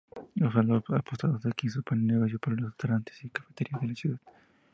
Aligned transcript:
Los 0.33 0.51
soldados 0.53 0.83
apostados 0.89 1.45
aquí 1.45 1.69
suponen 1.69 2.07
negocio 2.07 2.39
para 2.39 2.55
los 2.57 2.71
restaurantes 2.71 3.23
y 3.23 3.29
cafeterías 3.29 3.81
de 3.81 3.87
la 3.87 3.93
ciudad. 3.95 4.19